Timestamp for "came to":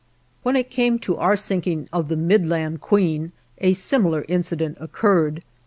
0.71-1.17